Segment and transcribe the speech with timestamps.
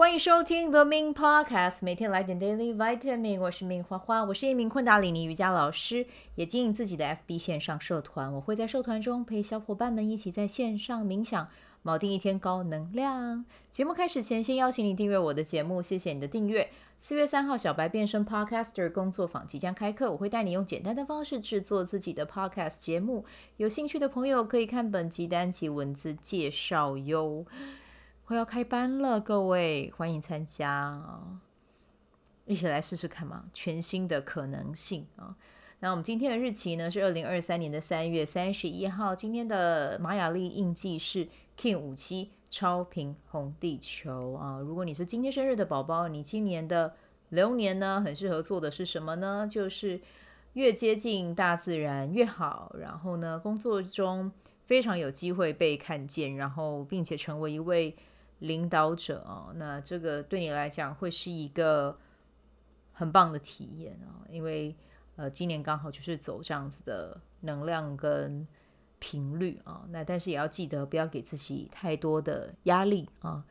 [0.00, 3.38] 欢迎收听 The Min Podcast，每天来点 Daily Vitamin。
[3.38, 6.06] 我是 Min 花花，我是一名昆达里尼瑜伽老师，
[6.36, 8.32] 也经营自己的 FB 线上社团。
[8.32, 11.46] 我会在社团中陪小伙伴们一起在线上冥想，
[11.84, 13.44] 锚定一天高能量。
[13.70, 16.70] 节目开始前，先邀请你订阅我的节目，谢谢你的订阅。
[16.98, 23.26] 四月三号，小白变身 Podcaster 工作坊即将开课，我会带你用简单的方式制作自己的 Podcast 节目。
[23.58, 27.44] 有兴趣的朋友可以看本集单集文字介绍哟。
[28.30, 31.40] 快要开班了，各位欢迎参加啊！
[32.44, 35.34] 一起来试试看嘛，全新的可能性啊！
[35.80, 41.26] 那我们今天的日期呢是二零二三年的三月三十一号，今天的玛雅历印记是
[41.58, 44.60] King 五七超频红地球啊！
[44.60, 46.94] 如果你是今天生日的宝宝，你今年的
[47.30, 49.44] 流年呢，很适合做的是什么呢？
[49.50, 50.00] 就是
[50.52, 54.30] 越接近大自然越好，然后呢，工作中
[54.62, 57.96] 非常有机会被看见，然后并且成为一位。
[58.40, 61.98] 领导者哦，那这个对你来讲会是一个
[62.92, 64.74] 很棒的体验啊，因为
[65.16, 68.46] 呃，今年刚好就是走这样子的能量跟
[68.98, 69.84] 频率啊。
[69.90, 73.44] 那但是也要记得不要给自己太多的压力啊。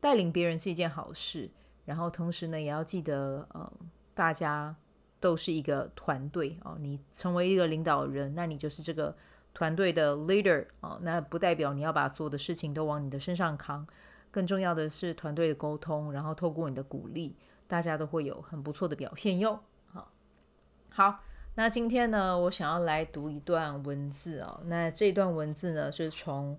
[0.00, 1.50] 带领别人是一件好事，
[1.84, 3.72] 然后同时呢，也要记得呃，
[4.14, 4.76] 大家
[5.18, 6.76] 都是一个团队啊。
[6.78, 9.16] 你成为一个领导人，那你就是这个
[9.54, 10.98] 团队的 leader 啊。
[11.02, 13.86] 那不代表你要把所有的事情都往你的身上扛。
[14.30, 17.34] 更重要的是团队的沟通，然后透过你的鼓励，
[17.66, 19.60] 大家都会有很不错的表现哟。
[19.86, 20.12] 好，
[20.90, 21.20] 好，
[21.54, 24.60] 那今天呢，我想要来读一段文字哦。
[24.66, 26.58] 那这段文字呢，是从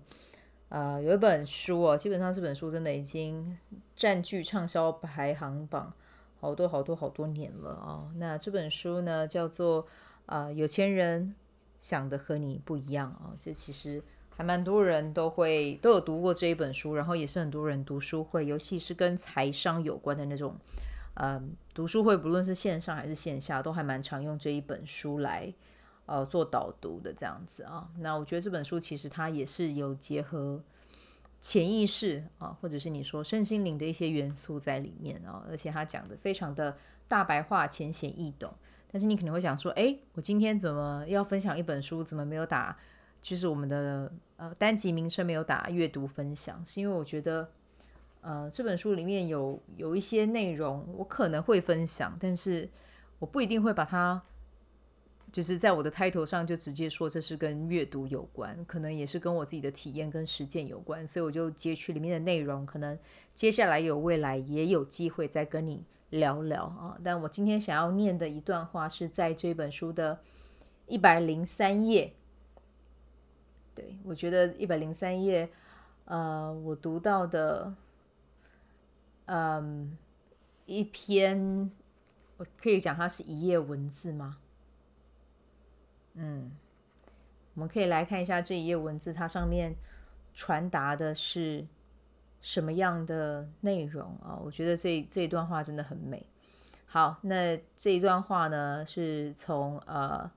[0.68, 3.56] 呃有一本书哦，基本上这本书真的已经
[3.94, 5.92] 占据畅销排行榜
[6.40, 8.10] 好多好多好多年了哦。
[8.16, 9.86] 那这本书呢，叫做
[10.26, 11.34] 呃有钱人
[11.78, 14.02] 想的和你不一样，哦，这其实。
[14.40, 20.56] 还蛮多人都会都有读过这一本书，然后也是很多人读书会，尤其是跟财商有关的那种，
[21.12, 21.38] 呃，
[21.74, 25.52] 读书会，不论是线上还是线下，都还蛮常用这一本书来
[26.06, 27.86] 呃做导读的这样子啊。
[27.98, 30.62] 那我觉得这本书其实它也是有结合
[31.38, 36.74] 潜意识啊，或者是你说身心灵的一些元素在里面啊，而且它讲的非常的
[37.06, 38.50] 大白话、浅显易懂。
[38.90, 42.74] 但是你可能会想说，哎，我今天怎么要分享一本书，怎么没有打？
[43.22, 47.46] 就是我们的呃单集名称没有打阅读分享，是因为我觉得
[48.22, 52.66] 呃这本书里面有有一些内容我可能会分享，但是
[53.18, 54.22] 我不一定会把它
[55.30, 62.98] 就是在我的 title 上就直接说这是跟阅读有关，可能也是跟我自己的体验跟实践有关，所以我就截取里面的内容，可能
[63.34, 66.96] 接下来有未来也有机会再跟你聊聊啊。
[67.04, 70.18] 但我今天想要念的一段话是在这本书的
[70.86, 72.14] 一百零三页。
[74.04, 75.48] 我觉得一百零三页，
[76.04, 77.74] 呃，我读到的，
[79.26, 79.96] 嗯，
[80.66, 81.70] 一篇，
[82.36, 84.38] 我可以讲它是一页文字吗？
[86.14, 86.50] 嗯，
[87.54, 89.74] 我们可以来看一下这一页文字，它上面
[90.34, 91.66] 传达的是
[92.40, 94.38] 什么样的内容啊？
[94.42, 96.26] 我觉得这这一段话真的很美。
[96.86, 100.30] 好，那这一段话呢，是从呃。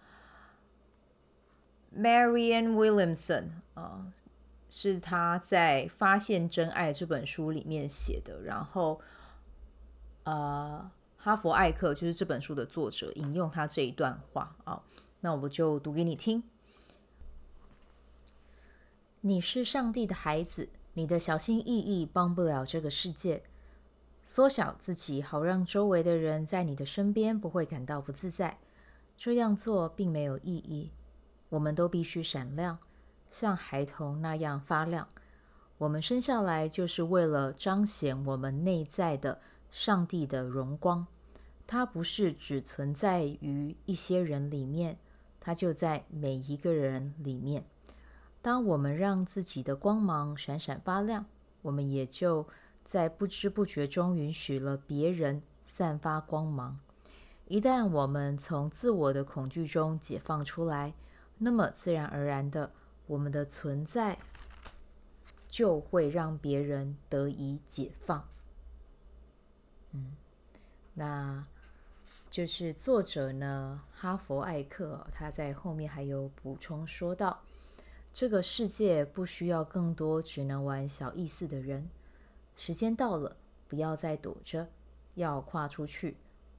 [1.95, 4.11] Marian Williamson 啊，
[4.69, 8.41] 是他在《发现真爱》这本书里面写的。
[8.41, 8.99] 然后，
[10.23, 14.81] 呃，哈佛艾克就是这本书的作者，引用他这一段话啊，
[15.21, 16.43] 那我就读给你听。
[19.21, 23.43] 你是上帝的孩子，你的小心翼翼帮不了这个世界。
[24.21, 28.57] 缩小自己，好让周围的人在你的身边不会感到不自在。
[29.17, 30.91] 这样做并没有意义。
[31.53, 32.79] 我们都必须闪亮，
[33.29, 35.07] 像孩童那样发亮。
[35.77, 41.05] 我们生下来就是为了彰显我们内在的上帝的荣光。
[41.67, 44.97] 它不是只存在于一些人里面，
[45.39, 47.63] 它就在每一个人里面。
[48.41, 51.23] 当我们让自己的光芒闪闪发亮，
[51.61, 52.47] 我们也就
[52.83, 56.79] 在不知不觉中允许了别人散发光芒。
[57.45, 60.95] 一旦我们从自我的恐惧中解放出来，
[61.43, 62.71] 那么自然而然的，
[63.05, 64.17] 我们的存在
[65.49, 68.29] 就会让别人得以解放。
[69.91, 70.15] 嗯，
[70.93, 71.45] 那
[72.31, 77.41] 就是作者呢，哈佛艾克，他在后面还有补充说道：
[78.13, 81.89] 这个世界不需要更多只能玩小意思的人。
[82.55, 83.35] 时间到了，
[83.67, 84.69] 不要再躲着，
[85.15, 86.15] 要跨出去，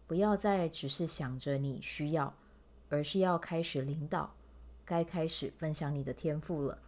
[0.06, 2.34] 不要再只是想着你需要，
[2.90, 4.34] 而是要开始领导。
[4.84, 6.78] 该开始分享你的天赋了，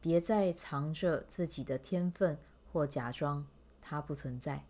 [0.00, 2.38] 别再藏着自己的天分
[2.72, 3.46] 或假装
[3.80, 4.64] 它不存在。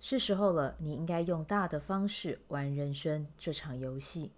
[0.00, 4.32] 是时候了，你应该用大的方式玩人生这场游戏。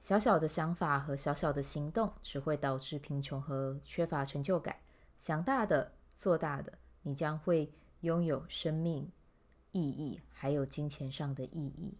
[0.00, 4.76] 小小的想法和小小的行动只会导致贫穷和缺乏成就感。
[5.18, 6.72] 想大的，做大的，
[7.02, 9.10] 你将会拥有生命
[9.70, 11.96] 意义，还有金钱上的意义。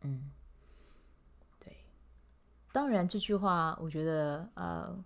[0.00, 0.30] 嗯，
[2.72, 5.04] 当然，这句话我觉得，呃，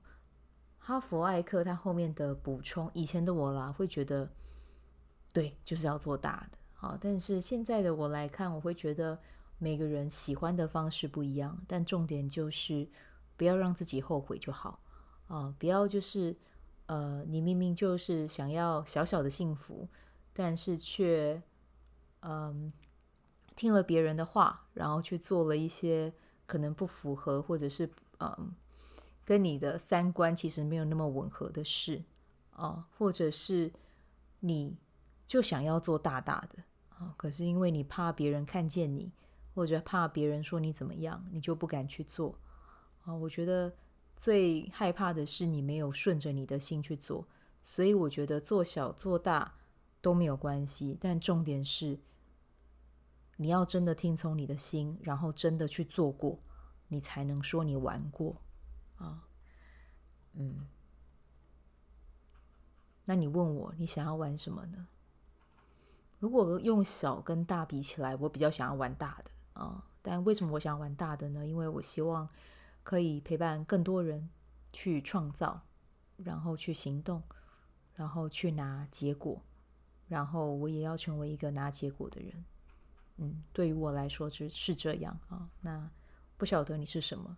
[0.79, 4.31] 哈佛艾克他后面的补充，以前的我啦会觉得。
[5.33, 6.57] 对，就是要做大的。
[6.73, 9.19] 好，但是现在的我来看，我会觉得
[9.59, 12.89] 每个人喜欢的方式不一样，但重点就是
[13.37, 14.81] 不要让自己后悔就好
[15.29, 15.55] 啊！
[15.59, 16.35] 不要就是
[16.87, 19.87] 呃，你明明就是想要小小的幸福，
[20.33, 21.43] 但是却
[22.21, 22.73] 嗯
[23.55, 26.15] 听了别人的话，然后去做了一些
[26.47, 27.91] 可能不符合或者是
[28.21, 28.55] 嗯
[29.25, 32.03] 跟你的三观其实没有那么吻合的事
[32.53, 33.71] 啊，或者是
[34.41, 34.77] 你。
[35.29, 39.11] 就想要做大大的啊，可是因为你怕别人看见你，
[39.57, 42.39] 或者怕别人说你怎么样，你就不敢去做
[43.03, 43.13] 啊。
[43.13, 43.75] 我觉得
[44.17, 47.27] 最害怕的是你没有顺着你的心去做，
[47.65, 49.53] 所以我觉得做小做大
[50.01, 51.99] 都没有关系，但重点是
[53.37, 56.39] 你要真的听从你的心，然后真的去做过，
[56.89, 58.41] 你才能说你玩过
[58.97, 59.23] 啊。
[60.33, 60.67] 嗯，
[63.05, 64.89] 那你问我，你想要玩什么呢？
[66.19, 69.31] 如果用小跟大比起来，我比较想要玩大的
[69.61, 69.85] 啊。
[70.01, 71.47] 但为什么我想要玩大的呢？
[71.47, 72.29] 因为我希望
[72.83, 74.31] 可以陪伴更多人
[74.73, 75.61] 去创造，
[76.17, 77.23] 然后去行动，
[77.95, 79.43] 然后去拿结果，
[80.09, 82.45] 然后我也要成为一个拿结果的人。
[83.17, 85.49] 嗯，对于我来说是是这样啊。
[85.61, 85.91] 那
[86.37, 87.37] 不晓得你是什么？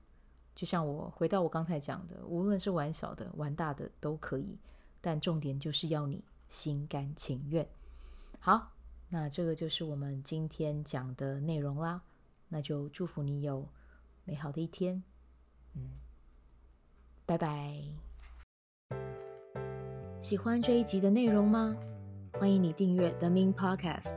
[0.55, 4.59] 就像我回到我刚才讲的，无论是玩小的、玩大的都可以，
[5.01, 7.69] 但重点就是要你心甘情愿。
[8.41, 8.73] 好，
[9.09, 12.03] 那这个就是我们今天讲的内容啦。
[12.49, 13.69] 那就祝福你有
[14.25, 15.03] 美好的一天。
[15.75, 15.91] 嗯，
[17.25, 17.83] 拜拜。
[20.19, 21.77] 喜欢这一集的内容吗？
[22.33, 24.17] 欢迎你订阅 The Min Podcast，